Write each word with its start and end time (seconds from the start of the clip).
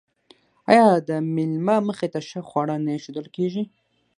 آیا 0.71 0.87
د 1.09 1.11
میلمه 1.35 1.77
مخې 1.87 2.07
ته 2.13 2.19
ښه 2.27 2.41
خواړه 2.49 2.75
نه 2.85 2.91
ایښودل 2.95 3.27
کیږي؟ 3.35 3.63